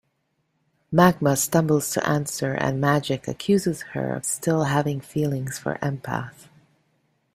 Magma 0.91 1.35
stumbles 1.35 1.91
to 1.91 2.03
answer 2.09 2.55
and 2.55 2.81
Magik 2.81 3.27
accuses 3.27 3.83
her 3.93 4.15
of 4.15 4.25
still 4.25 4.63
having 4.63 4.99
feelings 4.99 5.59
for 5.59 5.75
Empath. 5.75 6.47